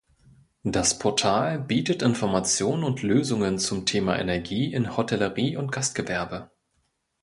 Das 0.63 0.97
Portal 0.97 1.59
bietet 1.59 2.01
Informationen 2.01 2.83
und 2.83 3.03
Lösungen 3.03 3.59
zum 3.59 3.85
Thema 3.85 4.17
Energie 4.17 4.73
in 4.73 4.97
Hotellerie 4.97 5.57
und 5.57 5.71
Gastgewerbe. 5.71 6.49